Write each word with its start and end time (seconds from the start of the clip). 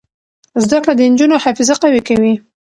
زده 0.63 0.77
کړه 0.83 0.93
د 0.95 1.01
نجونو 1.11 1.35
حافظه 1.43 1.75
قوي 1.81 2.01
کوي. 2.07 2.33